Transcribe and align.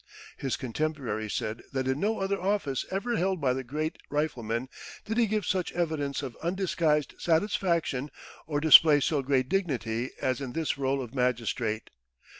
His 0.35 0.55
contemporaries 0.57 1.31
said 1.33 1.61
that 1.73 1.87
in 1.87 1.99
no 1.99 2.21
other 2.21 2.41
office 2.41 2.85
ever 2.89 3.17
held 3.17 3.39
by 3.39 3.53
the 3.53 3.63
great 3.63 3.99
rifleman 4.09 4.67
did 5.05 5.19
he 5.19 5.27
give 5.27 5.45
such 5.45 5.71
evidence 5.73 6.23
of 6.23 6.35
undisguised 6.41 7.13
satisfaction, 7.19 8.09
or 8.47 8.59
display 8.59 8.99
so 8.99 9.21
great 9.21 9.47
dignity 9.47 10.09
as 10.19 10.41
in 10.41 10.53
this 10.53 10.73
rôle 10.73 11.03
of 11.03 11.13
magistrate. 11.13 11.91